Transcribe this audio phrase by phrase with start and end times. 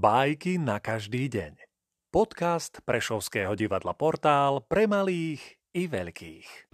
[0.00, 1.60] Bajky na každý deň.
[2.08, 6.72] Podcast Prešovského divadla Portál pre malých i veľkých.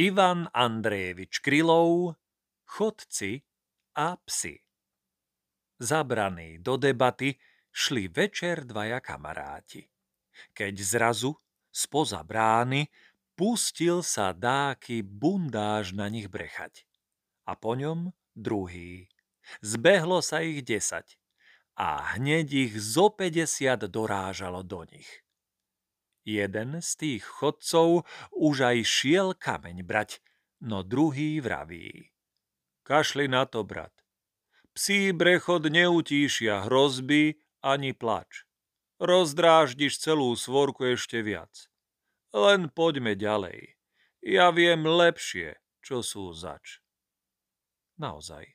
[0.00, 2.16] Ivan Andrejevič Krylov
[2.64, 3.44] Chodci
[4.00, 4.56] a psi
[5.76, 7.36] Zabraní do debaty
[7.68, 9.84] šli večer dvaja kamaráti.
[10.56, 11.36] Keď zrazu
[11.68, 12.88] spoza brány
[13.36, 16.88] pustil sa dáky bundáž na nich brechať
[17.48, 19.10] a po ňom druhý.
[19.60, 21.18] Zbehlo sa ich desať
[21.76, 25.24] a hneď ich zo 50 dorážalo do nich.
[26.22, 30.22] Jeden z tých chodcov už aj šiel kameň brať,
[30.62, 32.14] no druhý vraví.
[32.86, 33.90] Kašli na to, brat.
[34.72, 38.46] Psí brechod neutíšia hrozby ani plač.
[39.02, 41.66] Rozdráždiš celú svorku ešte viac.
[42.30, 43.74] Len poďme ďalej.
[44.22, 46.81] Ja viem lepšie, čo sú zač.
[48.00, 48.46] Naozaj.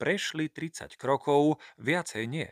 [0.00, 2.48] Prešli 30 krokov, viacej nie.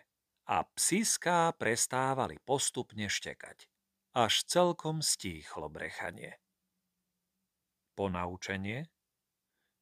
[0.49, 3.69] A psíská prestávali postupne štekať.
[4.17, 6.41] Až celkom stíchlo brechanie.
[7.93, 8.89] Ponaučenie?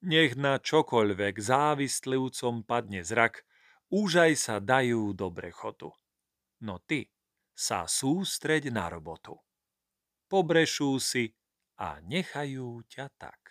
[0.03, 3.47] Nech na čokoľvek závislivcom padne zrak,
[3.91, 5.95] už aj sa dajú do brechotu.
[6.63, 7.07] No ty
[7.55, 9.39] sa sústreď na robotu.
[10.27, 11.31] Pobrešú si
[11.79, 13.46] a nechajú ťa tak.